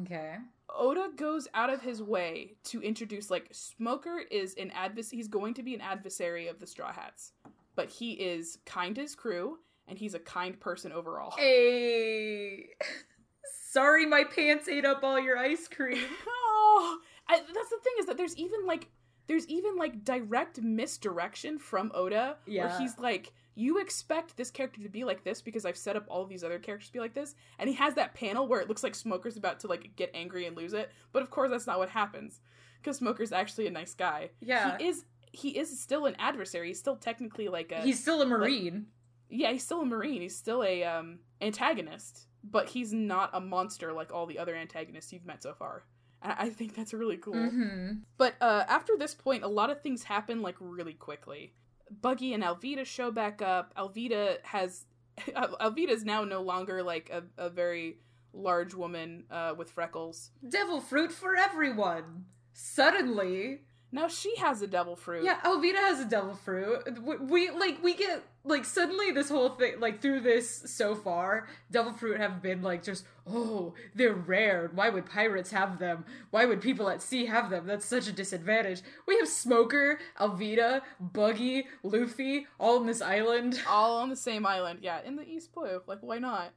[0.00, 0.36] Okay.
[0.74, 5.18] Oda goes out of his way to introduce like Smoker is an adversary.
[5.18, 7.32] He's going to be an adversary of the Straw Hats,
[7.76, 11.32] but he is kind to his crew and he's a kind person overall.
[11.36, 12.70] Hey.
[13.70, 16.02] Sorry, my pants ate up all your ice cream.
[16.28, 18.88] oh, I, that's the thing is that there's even like
[19.28, 22.66] there's even like direct misdirection from Oda Yeah.
[22.66, 26.04] where he's like you expect this character to be like this because I've set up
[26.08, 28.68] all these other characters to be like this and he has that panel where it
[28.68, 31.66] looks like Smoker's about to like get angry and lose it but of course that's
[31.66, 32.40] not what happens
[32.80, 34.78] because Smoker's actually a nice guy Yeah.
[34.78, 38.26] he is he is still an adversary he's still technically like a He's still a
[38.26, 38.86] marine.
[39.28, 43.92] yeah he's still a marine he's still a um antagonist but he's not a monster
[43.92, 45.84] like all the other antagonists you've met so far
[46.24, 47.92] I think that's really cool Mm-hmm.
[48.16, 51.52] but uh, after this point, a lot of things happen like really quickly.
[52.00, 53.72] Buggy and Alvida show back up.
[53.76, 54.86] Alvida has
[55.28, 57.98] Alvida is now no longer like a, a very
[58.32, 60.30] large woman uh, with freckles.
[60.48, 62.24] Devil fruit for everyone.
[62.54, 63.60] Suddenly,
[63.92, 65.24] Now she has a devil fruit.
[65.24, 66.98] yeah, Alvida has a devil fruit.
[67.02, 71.48] We, we like we get like suddenly this whole thing like through this so far,
[71.70, 74.70] devil fruit have been like just oh they're rare.
[74.74, 76.04] Why would pirates have them?
[76.30, 77.66] Why would people at sea have them?
[77.66, 78.82] That's such a disadvantage.
[79.06, 83.60] We have Smoker, Alvida, Buggy, Luffy, all in this island.
[83.68, 84.80] all on the same island.
[84.82, 85.82] Yeah, in the East Blue.
[85.86, 86.52] Like, why not?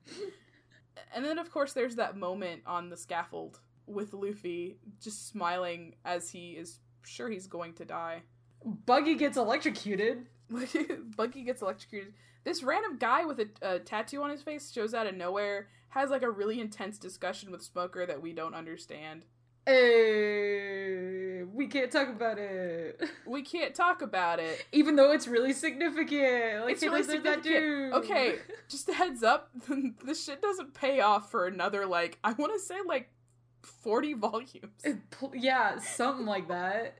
[1.14, 6.30] and then, of course, there's that moment on the scaffold with Luffy just smiling as
[6.30, 8.24] he is sure he's going to die.
[8.64, 10.26] Buggy gets electrocuted.
[11.18, 12.14] Buggy gets electrocuted.
[12.44, 16.10] This random guy with a, a tattoo on his face shows out of nowhere, has
[16.12, 19.26] like a really intense discussion with Smoker that we don't understand.
[19.66, 23.02] Hey, we can't talk about it.
[23.26, 24.64] We can't talk about it.
[24.72, 26.64] Even though it's really significant.
[26.66, 27.44] Like, It's really there's that significant.
[27.44, 27.94] dude.
[27.94, 28.36] Okay,
[28.70, 29.50] just a heads up,
[30.06, 33.10] this shit doesn't pay off for another, like, I want to say, like,
[33.64, 34.82] 40 volumes.
[34.84, 34.98] It
[35.34, 37.00] yeah, something like that.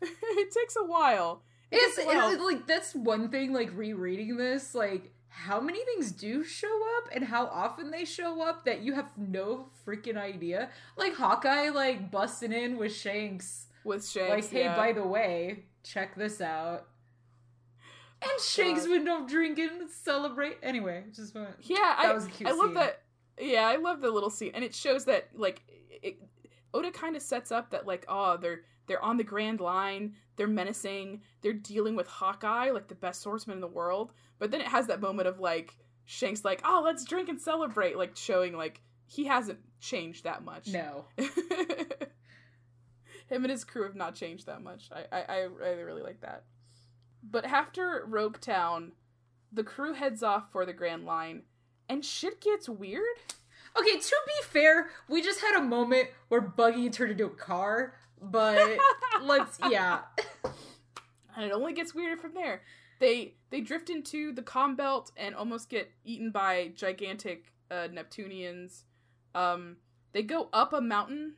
[0.02, 1.42] it takes a while.
[1.70, 2.30] It It's, a while.
[2.30, 3.52] it's like that's one thing.
[3.52, 8.42] Like rereading this, like how many things do show up and how often they show
[8.42, 10.70] up that you have no freaking idea.
[10.96, 14.30] Like Hawkeye, like busting in with Shanks, with Shanks.
[14.46, 14.76] like, hey, yeah.
[14.76, 16.88] by the way, check this out.
[18.20, 18.90] And oh, Shanks God.
[18.90, 20.58] would up drinking, celebrate.
[20.62, 21.50] Anyway, just want.
[21.60, 23.02] Yeah, That I, was a cute I love that.
[23.40, 25.62] Yeah, I love the little scene, and it shows that like
[26.02, 26.18] it,
[26.74, 30.46] Oda kind of sets up that like oh they're they're on the Grand Line, they're
[30.48, 34.66] menacing, they're dealing with Hawkeye like the best swordsman in the world, but then it
[34.66, 35.76] has that moment of like
[36.10, 40.68] Shanks like oh let's drink and celebrate, like showing like he hasn't changed that much.
[40.68, 41.04] No.
[43.28, 44.88] Him and his crew have not changed that much.
[44.90, 45.40] I I, I
[45.72, 46.44] really like that.
[47.22, 48.92] But after Rogue Town,
[49.52, 51.42] the crew heads off for the Grand Line,
[51.90, 53.04] and shit gets weird.
[53.78, 57.94] Okay, to be fair, we just had a moment where Buggy turned into a car,
[58.22, 58.78] but
[59.22, 60.00] let's yeah.
[61.36, 62.62] and it only gets weirder from there.
[63.00, 68.84] They they drift into the calm belt and almost get eaten by gigantic uh, Neptunians.
[69.34, 69.76] Um,
[70.12, 71.34] they go up a mountain.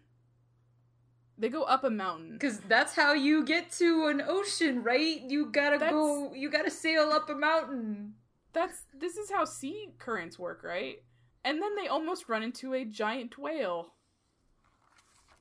[1.37, 2.39] They go up a mountain.
[2.39, 5.21] Cause that's how you get to an ocean, right?
[5.21, 8.15] You gotta That's- go you gotta sail up a mountain.
[8.53, 11.03] That's this is how sea currents work, right?
[11.45, 13.95] And then they almost run into a giant whale.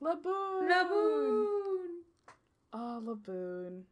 [0.02, 0.68] Laboon.
[0.68, 1.86] Laboon.
[2.72, 3.82] Oh, Laboon.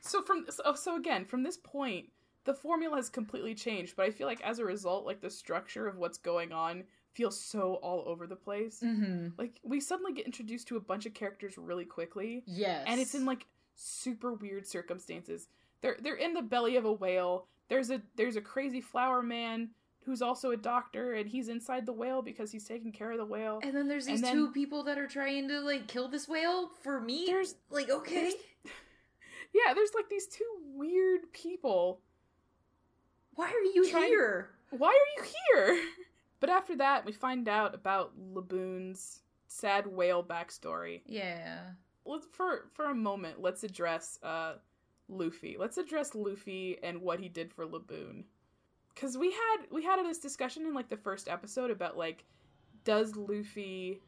[0.00, 2.06] So from so, so again, from this point,
[2.44, 5.86] the formula has completely changed, but I feel like as a result, like the structure
[5.86, 8.80] of what's going on feels so all over the place.
[8.84, 9.28] Mm-hmm.
[9.38, 12.84] Like we suddenly get introduced to a bunch of characters really quickly, Yes.
[12.86, 15.48] and it's in like super weird circumstances.
[15.82, 17.46] They're they're in the belly of a whale.
[17.68, 19.68] There's a there's a crazy flower man
[20.04, 23.24] who's also a doctor, and he's inside the whale because he's taking care of the
[23.24, 23.60] whale.
[23.62, 26.70] And then there's these then- two people that are trying to like kill this whale
[26.82, 27.24] for me.
[27.26, 28.32] There's- like okay.
[29.54, 32.00] yeah, there's like these two weird people
[33.34, 34.50] Why are you Trying- here?
[34.70, 35.82] why are you here?
[36.40, 41.02] But after that, we find out about Laboon's sad whale backstory.
[41.04, 41.58] Yeah.
[42.06, 44.54] Let's for for a moment, let's address uh
[45.08, 45.56] Luffy.
[45.58, 48.24] Let's address Luffy and what he did for Laboon.
[48.96, 52.24] Cuz we had we had this discussion in like the first episode about like
[52.84, 54.02] does Luffy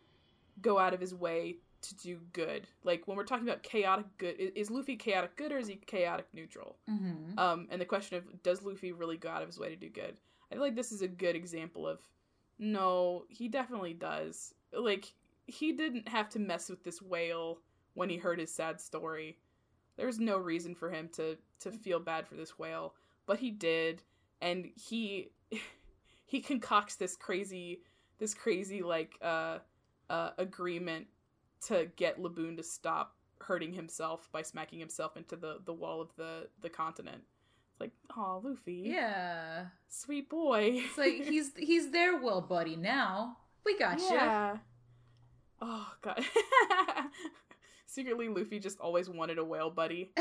[0.60, 2.66] go out of his way to do good.
[2.84, 6.26] Like when we're talking about chaotic good, is Luffy chaotic good or is he chaotic
[6.32, 6.76] neutral?
[6.88, 7.38] Mm-hmm.
[7.38, 9.88] Um, and the question of does Luffy really go out of his way to do
[9.88, 10.16] good?
[10.50, 12.00] I feel like this is a good example of
[12.58, 14.54] no, he definitely does.
[14.72, 15.12] Like
[15.46, 17.58] he didn't have to mess with this whale
[17.94, 19.38] when he heard his sad story.
[19.96, 22.94] There's no reason for him to to feel bad for this whale,
[23.26, 24.02] but he did,
[24.42, 25.30] and he
[26.26, 27.80] he concocts this crazy
[28.18, 29.58] this crazy like uh
[30.10, 31.06] uh agreement
[31.68, 36.14] to get Laboon to stop hurting himself by smacking himself into the the wall of
[36.16, 37.22] the the continent.
[37.72, 39.66] It's like, oh, Luffy, Yeah.
[39.88, 40.82] sweet boy.
[40.84, 43.38] It's like he's he's their well buddy now.
[43.64, 44.10] We got you.
[44.10, 44.56] yeah.
[45.60, 46.22] Oh god.
[47.86, 50.12] Secretly, Luffy just always wanted a whale buddy.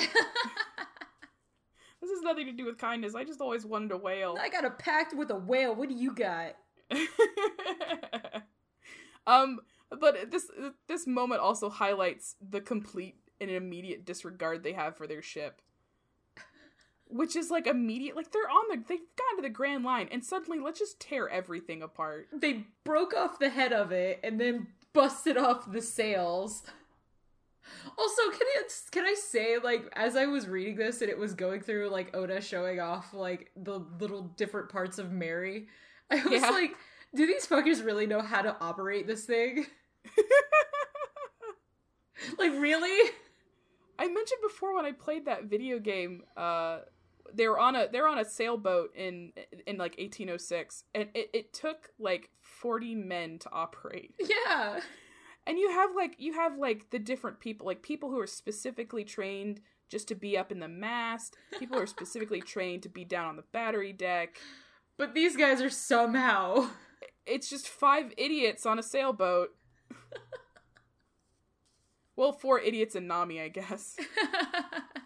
[2.02, 3.14] This has nothing to do with kindness.
[3.16, 4.38] I just always wanted a whale.
[4.42, 5.76] I got a pact with a whale.
[5.76, 6.56] What do you got?
[9.28, 9.60] um,
[10.00, 10.50] but this
[10.88, 15.62] this moment also highlights the complete and immediate disregard they have for their ship.
[17.08, 20.24] Which is like immediate, like they're on the, they've gotten to the Grand Line, and
[20.24, 22.30] suddenly let's just tear everything apart.
[22.32, 26.64] They broke off the head of it and then busted off the sails.
[27.98, 31.34] Also, can I can I say like as I was reading this and it was
[31.34, 35.68] going through like Oda showing off like the little different parts of Merry,
[36.10, 36.50] I was Yeah.
[36.50, 36.76] like,
[37.16, 39.66] do these fuckers really know how to operate this thing?
[42.38, 43.12] like really?
[44.00, 46.80] I mentioned before when I played that video game, uh,
[47.34, 49.32] they were on a they're on a sailboat in
[49.68, 54.16] in like 1806, and it, it took like 40 men to operate.
[54.20, 54.80] Yeah.
[55.52, 59.04] And you have like you have like the different people, like people who are specifically
[59.04, 59.60] trained
[59.90, 63.28] just to be up in the mast, people who are specifically trained to be down
[63.28, 64.38] on the battery deck.
[64.96, 66.70] But these guys are somehow
[67.26, 69.50] It's just five idiots on a sailboat.
[72.16, 73.98] well, four idiots and Nami, I guess.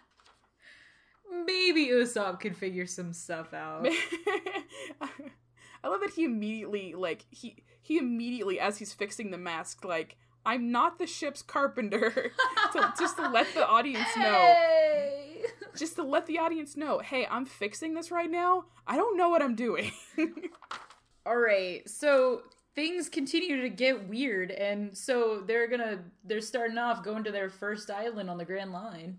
[1.44, 3.88] Maybe Usopp could figure some stuff out.
[5.82, 10.16] I love that he immediately like he he immediately as he's fixing the mask like
[10.46, 12.32] I'm not the ship's carpenter.
[12.72, 14.22] To, just to let the audience know.
[14.24, 15.42] Hey!
[15.76, 18.64] just to let the audience know hey I'm fixing this right now.
[18.86, 19.92] I don't know what I'm doing.
[21.26, 22.42] All right, so
[22.74, 27.48] things continue to get weird, and so they're gonna they're starting off going to their
[27.50, 29.18] first island on the Grand Line.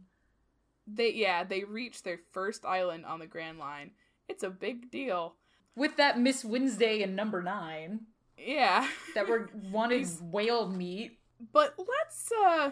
[0.86, 3.92] they yeah they reach their first island on the Grand Line.
[4.28, 5.36] It's a big deal.
[5.76, 8.02] With that Miss Wednesday and Number Nine
[8.38, 11.18] yeah that were wanted whale meat.
[11.54, 12.72] but let's uh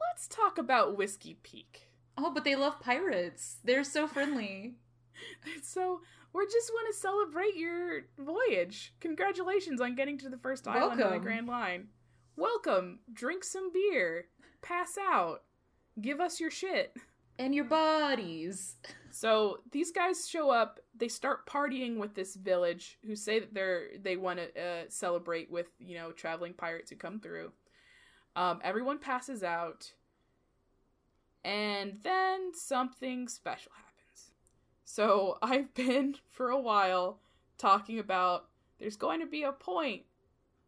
[0.00, 1.84] let's talk about Whiskey Peak
[2.20, 3.58] Oh, but they love pirates.
[3.62, 4.74] They're so friendly.
[5.62, 6.00] So
[6.32, 8.92] we just want to celebrate your voyage.
[9.00, 11.22] Congratulations on getting to the first island on the Welcome.
[11.22, 11.88] Grand Line.
[12.36, 13.00] Welcome.
[13.12, 14.26] Drink some beer.
[14.62, 15.42] Pass out.
[16.00, 16.96] Give us your shit.
[17.38, 18.76] and your bodies.
[19.10, 20.78] So these guys show up.
[20.98, 25.50] They start partying with this village, who say that they're they want to uh, celebrate
[25.50, 27.52] with you know traveling pirates who come through.
[28.36, 29.92] Um, everyone passes out,
[31.44, 34.32] and then something special happens.
[34.84, 37.20] So I've been for a while
[37.56, 38.46] talking about
[38.78, 40.02] there's going to be a point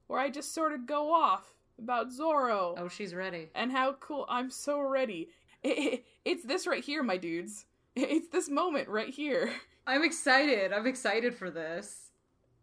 [0.07, 3.49] where I just sort of go off about Zoro Oh, she's ready.
[3.55, 5.29] and how cool I'm so ready.
[5.63, 7.67] it's this right here, my dudes.
[7.97, 9.53] It's this moment right here.
[9.87, 10.73] I'm excited.
[10.73, 12.11] I'm excited for this.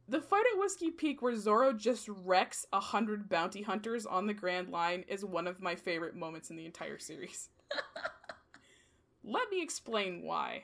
[0.10, 4.34] The fight at Whiskey Peak where Zoro just wrecks a hundred bounty hunters on the
[4.34, 7.50] Grand Line is one of my favorite moments in the entire series.
[9.24, 10.64] Let me explain why.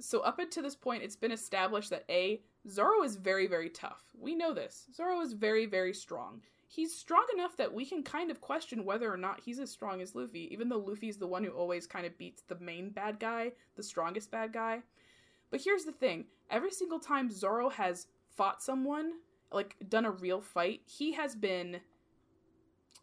[0.00, 4.02] So up until this point, it's been established that A, Zoro is very, very tough.
[4.18, 4.86] We know this.
[4.92, 6.40] Zoro is very, very strong.
[6.66, 10.00] He's strong enough that we can kind of question whether or not he's as strong
[10.00, 13.20] as Luffy, even though Luffy's the one who always kind of beats the main bad
[13.20, 14.82] guy, the strongest bad guy.
[15.50, 19.12] But here's the thing every single time Zoro has fought someone,
[19.52, 21.80] like done a real fight, he has been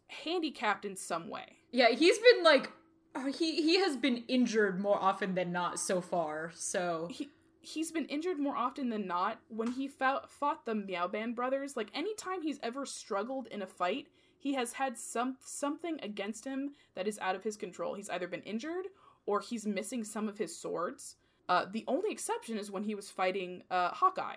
[0.08, 1.58] handicapped in some way.
[1.70, 2.70] Yeah, he's been like
[3.14, 6.52] uh, he he has been injured more often than not so far.
[6.54, 7.28] So he
[7.60, 11.76] he's been injured more often than not when he fought, fought the Meowban brothers.
[11.76, 14.06] Like anytime he's ever struggled in a fight,
[14.38, 17.94] he has had some something against him that is out of his control.
[17.94, 18.86] He's either been injured
[19.26, 21.16] or he's missing some of his swords.
[21.48, 24.36] Uh, the only exception is when he was fighting uh, Hawkeye.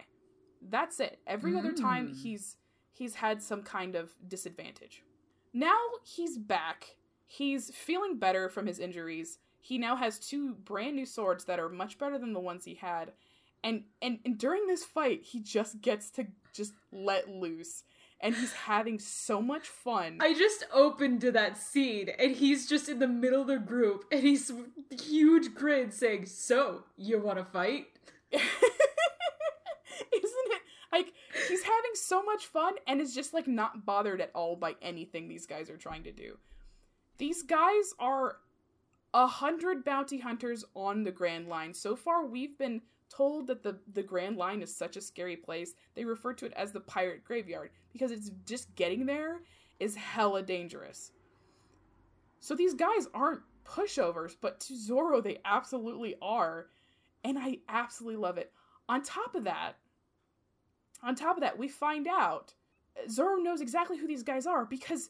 [0.70, 1.20] That's it.
[1.28, 2.22] Every other time Mm.
[2.22, 2.58] he's
[2.94, 5.04] he's had some kind of disadvantage.
[5.54, 6.96] Now he's back.
[7.28, 9.40] He's feeling better from his injuries.
[9.62, 12.76] He now has two brand new swords that are much better than the ones he
[12.76, 13.14] had.
[13.64, 17.84] And and, and during this fight, he just gets to just let loose.
[18.22, 20.18] And he's having so much fun.
[20.20, 24.06] I just opened to that scene and he's just in the middle of the group
[24.12, 24.52] and he's
[24.90, 27.88] huge grin saying, So, you wanna fight?
[28.32, 28.44] Isn't
[30.14, 30.62] it
[30.92, 31.14] like
[31.48, 35.28] he's having so much fun and is just like not bothered at all by anything
[35.28, 36.38] these guys are trying to do.
[37.18, 38.38] These guys are
[39.14, 41.74] a hundred bounty hunters on the Grand Line.
[41.74, 45.74] So far, we've been told that the the Grand Line is such a scary place.
[45.96, 49.42] They refer to it as the pirate graveyard because it's just getting there
[49.80, 51.12] is hella dangerous.
[52.40, 56.68] So these guys aren't pushovers, but to Zoro they absolutely are,
[57.24, 58.52] and I absolutely love it.
[58.90, 59.74] On top of that,
[61.04, 62.54] on top of that, we find out
[63.10, 65.10] Zoro knows exactly who these guys are because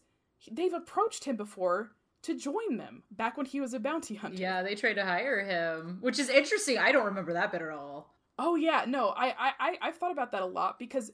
[0.52, 1.92] they've approached him before
[2.24, 4.38] to join them back when he was a bounty hunter.
[4.40, 6.78] Yeah, they tried to hire him, which is interesting.
[6.78, 8.14] I don't remember that bit at all.
[8.38, 11.12] Oh yeah, no, I I I- I've thought about that a lot because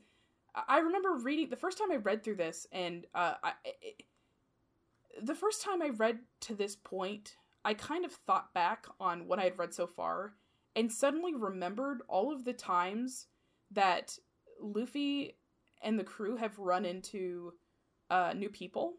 [0.54, 4.04] I I remember reading the first time I read through this, and uh, I, it,
[5.22, 7.36] the first time I read to this point,
[7.66, 10.34] I kind of thought back on what I had read so far,
[10.76, 13.28] and suddenly remembered all of the times
[13.72, 14.18] that
[14.62, 15.38] Luffy
[15.82, 17.54] and the crew have run into
[18.10, 18.94] uh, new people,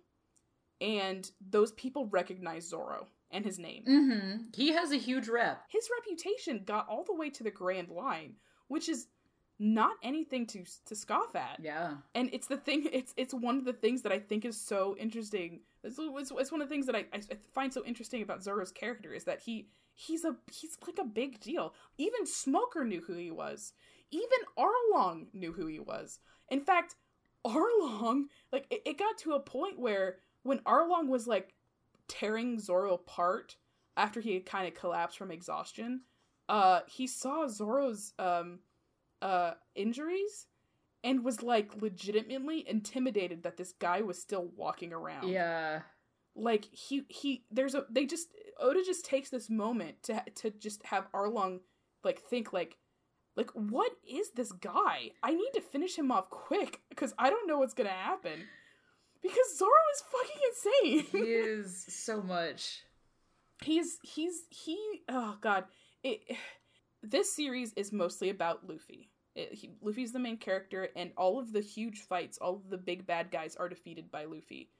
[0.81, 4.37] and those people recognize Zoro and his name Mm-hmm.
[4.55, 5.63] He has a huge rep.
[5.69, 8.35] his reputation got all the way to the Grand Line,
[8.69, 9.07] which is
[9.61, 11.59] not anything to to scoff at.
[11.61, 11.95] Yeah.
[12.15, 12.89] And it's the thing.
[12.93, 15.61] It's it's one of the things that I think is so interesting.
[15.83, 17.21] It's, it's, it's one of the things that I, I
[17.53, 21.41] find so interesting about Zoro's character is that he he's a he's like a big
[21.41, 21.75] deal.
[21.99, 23.73] Even Smoker knew who he was.
[24.11, 26.21] Even Arlong knew who he was.
[26.51, 26.95] In fact,
[27.45, 30.19] Arlong like it, it got to a point where
[30.49, 31.53] when Arlong was like
[32.09, 33.57] tearing Zoro apart
[33.99, 36.01] after he had kind of collapsed from exhaustion,
[36.49, 38.61] uh, he saw Zoro's um,
[39.21, 40.47] uh, injuries
[41.05, 45.29] and was like legitimately intimidated that this guy was still walking around.
[45.29, 45.83] Yeah.
[46.35, 48.29] Like he he there's a they just
[48.59, 51.61] Oda just takes this moment to to just have Arlong
[52.05, 52.79] like think like
[53.37, 55.11] like what is this guy?
[55.23, 58.41] I need to finish him off quick because I don't know what's gonna happen.
[59.23, 61.25] Because Zoro is fucking insane.
[61.25, 62.83] He is so much.
[63.65, 65.65] he's he's he oh god
[66.05, 66.21] it
[67.03, 71.53] this series is mostly about luffy it, he, luffy's the main character and all of
[71.53, 74.71] the huge fights all of the big bad guys are defeated by luffy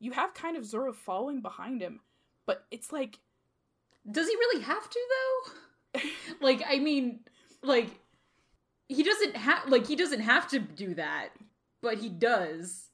[0.00, 2.00] you have kind of zoro following behind him
[2.44, 3.18] but it's like
[4.10, 6.00] Does he really have to though?
[6.40, 7.20] like, I mean,
[7.62, 7.88] like
[8.88, 11.30] he doesn't have like he doesn't have to do that,
[11.82, 12.85] but he does.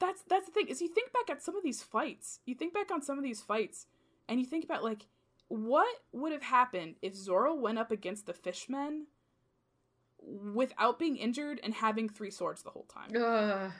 [0.00, 2.74] That's that's the thing is you think back at some of these fights you think
[2.74, 3.86] back on some of these fights
[4.28, 5.06] and you think about like
[5.48, 9.06] what would have happened if zoro went up against the fishmen
[10.22, 13.72] without being injured and having three swords the whole time Ugh.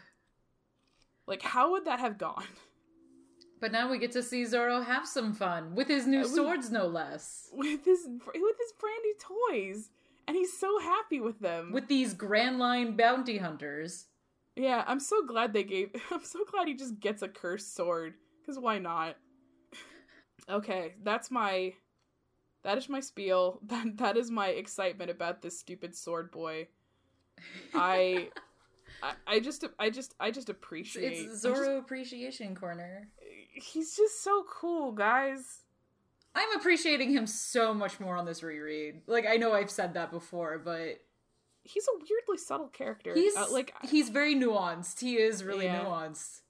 [1.27, 2.45] like how would that have gone
[3.61, 6.71] But now we get to see Zoro have some fun with his new Uh, swords,
[6.71, 7.51] no less.
[7.53, 9.91] with his with his brand new toys
[10.27, 14.07] and he's so happy with them With these Grand Line bounty hunters.
[14.61, 18.15] Yeah i'm so glad they gave i'm so glad he just gets a cursed sword
[18.41, 19.17] because why not
[20.49, 21.73] okay that's my
[22.63, 26.69] that is my spiel that that is my excitement about this stupid sword boy
[27.75, 28.29] i
[29.03, 33.09] I, I just I just I just appreciate It's Zoro Appreciation Corner.
[33.55, 35.63] he's just so cool, guys.
[36.35, 39.01] I'm appreciating him so much more on this reread.
[39.07, 41.01] Like I know I've said that before, but
[41.65, 43.15] He's a weirdly subtle character.
[43.15, 45.01] he's Uh, like he's very nuanced.
[45.01, 45.85] He is really Yeah.
[45.85, 46.41] nuanced.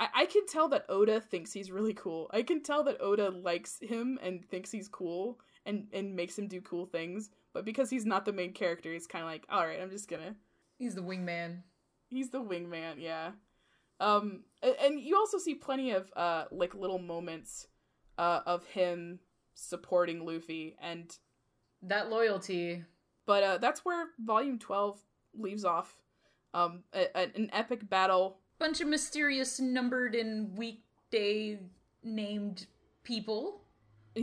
[0.00, 2.30] I, I can tell that Oda thinks he's really cool.
[2.32, 6.48] I can tell that Oda likes him and thinks he's cool and and makes him
[6.48, 7.30] do cool things.
[7.52, 10.08] But because he's not the main character, he's kind of like, all right, I'm just
[10.08, 10.36] gonna.
[10.78, 11.62] He's the wingman.
[12.08, 13.32] He's the wingman, yeah.
[14.00, 17.66] Um, and you also see plenty of uh like little moments,
[18.16, 19.18] uh, of him
[19.54, 21.16] supporting Luffy, and
[21.82, 22.84] That loyalty.
[23.28, 24.98] But uh, that's where Volume Twelve
[25.38, 25.94] leaves off.
[26.54, 28.38] Um, a, a- an epic battle.
[28.58, 31.60] Bunch of mysterious numbered and weekday
[32.02, 32.66] named
[33.04, 33.60] people.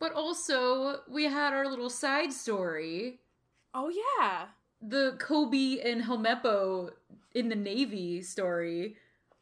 [0.00, 3.18] But also, we had our little side story.
[3.74, 4.46] oh yeah.
[4.80, 6.90] The Koby and Helmeppo
[7.34, 8.94] in the Navy story,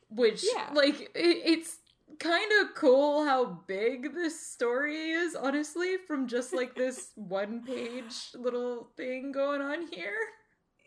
[0.08, 0.70] which, Yeah.
[0.72, 1.76] like, it, it's
[2.18, 8.14] kind of cool how big this story is, honestly, from just like this one page
[8.34, 10.16] little thing going on here.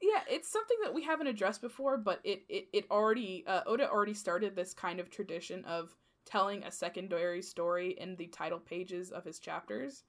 [0.02, 3.90] Yeah, it's something that we haven't addressed before, but it it, it already uh, Oda
[3.90, 9.12] already started this kind of tradition of telling a secondary story in the title pages
[9.12, 10.04] of his chapters.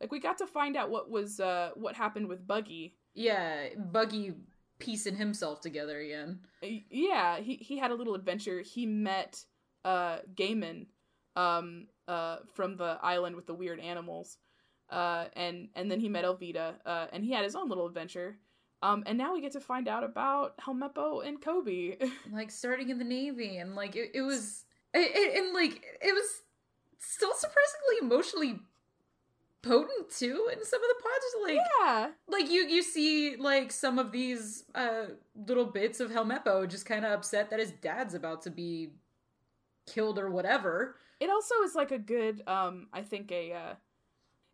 [0.00, 2.94] Like we got to find out what was uh what happened with Buggy.
[3.14, 4.34] Yeah, Buggy
[4.78, 6.40] piecing himself together again.
[6.62, 8.60] Yeah, he he had a little adventure.
[8.60, 9.44] He met
[9.86, 10.86] uh Gaimon
[11.36, 14.36] um uh from the island with the weird animals.
[14.90, 18.36] Uh and and then he met Alvida uh and he had his own little adventure.
[18.82, 22.10] Um and now we get to find out about Helmeppo and Koby.
[22.32, 26.12] Like starting in the navy, and like it, it was, it, it, and like it
[26.12, 26.42] was
[26.98, 28.60] still surprisingly emotionally
[29.62, 31.16] potent too in some of the pods.
[31.44, 32.08] Like yeah.
[32.28, 37.04] like you you see like some of these uh little bits of Helmeppo just kind
[37.04, 38.90] of upset that his dad's about to be
[39.86, 40.96] killed or whatever.
[41.20, 43.74] It also is like a good um I think a uh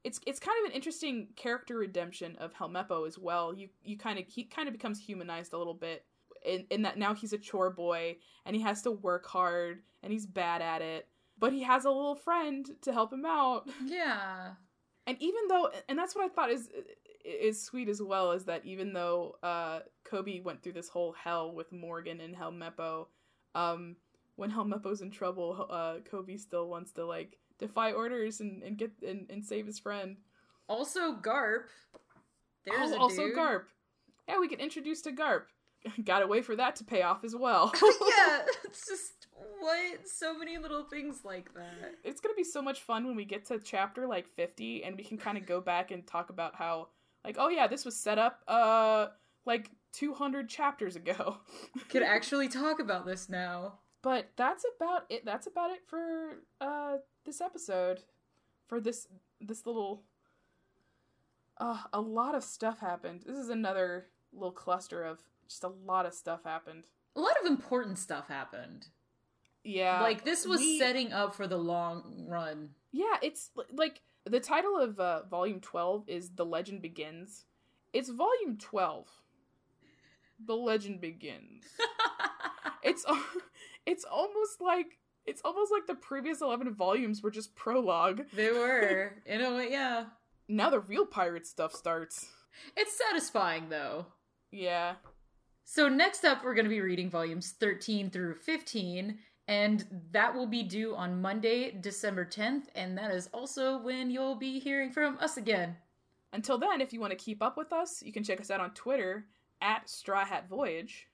[0.04, 3.54] it's it's kind of an interesting character redemption of Helmeppo as well.
[3.54, 6.04] You you kind of he kind of becomes humanized a little bit
[6.44, 10.12] in in that now he's a chore boy and he has to work hard and
[10.12, 11.08] he's bad at it,
[11.38, 13.68] but he has a little friend to help him out.
[13.86, 14.52] Yeah.
[15.06, 16.68] And even though and that's what I thought is
[17.24, 21.52] is sweet as well is that even though uh Koby went through this whole hell
[21.52, 23.06] with Morgan and Helmeppo,
[23.54, 23.96] um
[24.42, 28.90] when Helmeppo's in trouble, uh Koby still wants to like defy orders and, and get
[29.06, 30.16] and, and save his friend.
[30.68, 31.66] Also, Garp.
[32.66, 33.36] There's oh, a also dude.
[33.36, 33.62] Garp.
[34.28, 35.44] Yeah, we get introduced to Garp.
[36.04, 37.72] Gotta wait for that to pay off as well.
[37.82, 39.28] yeah, it's just
[39.60, 41.94] what so many little things like that.
[42.02, 45.04] it's gonna be so much fun when we get to chapter like 50 and we
[45.04, 46.88] can kind of go back and talk about how
[47.24, 49.06] like oh yeah this was set up uh
[49.46, 51.38] like 200 chapters ago
[51.88, 53.78] Could actually talk about this now.
[54.02, 58.02] But that's about it that's about it for uh this episode
[58.66, 59.06] for this
[59.40, 60.02] this little
[61.58, 66.06] uh a lot of stuff happened this is another little cluster of just a lot
[66.06, 66.84] of stuff happened
[67.16, 68.88] A lot of important stuff happened.
[69.64, 72.70] yeah like this was we- setting up for the long run.
[72.94, 77.46] Yeah, it's like the title of uh, volume 12 is The Legend Begins.
[77.94, 79.08] It's volume 12.
[80.46, 81.64] The Legend Begins.
[82.82, 83.16] It's al-
[83.86, 88.22] it's almost like it's almost like the previous 11 volumes were just prologue.
[88.34, 90.04] they were in a way, yeah.
[90.48, 92.28] Now the real pirate stuff starts.
[92.76, 94.06] It's satisfying though.
[94.50, 94.96] Yeah.
[95.64, 99.18] So next up, we're going to be reading volumes 13 through 15,
[99.48, 104.34] and that will be due on Monday, December 10th, and that is also when you'll
[104.34, 105.76] be hearing from us again.
[106.32, 108.60] Until then, if you want to keep up with us, you can check us out
[108.60, 109.26] on Twitter
[109.60, 111.06] at Straw Hat Voyage.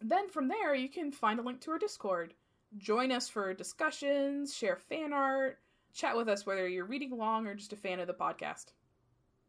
[0.00, 2.34] Then from there, you can find a link to our Discord.
[2.78, 5.58] Join us for discussions, share fan art,
[5.92, 8.72] chat with us whether you're reading along or just a fan of the podcast.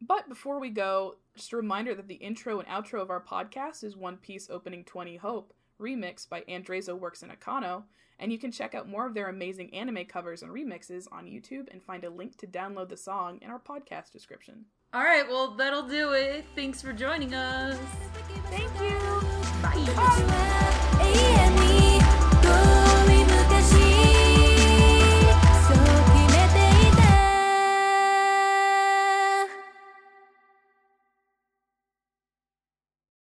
[0.00, 3.84] But before we go, just a reminder that the intro and outro of our podcast
[3.84, 7.84] is One Piece Opening 20 Hope, remixed by Andrezo Works in Akano,
[8.18, 11.70] and you can check out more of their amazing anime covers and remixes on YouTube
[11.70, 14.64] and find a link to download the song in our podcast description.
[14.92, 16.44] All right, well, that'll do it.
[16.54, 17.78] Thanks for joining us.
[18.50, 19.31] Thank you!
[19.62, 21.91] 可以。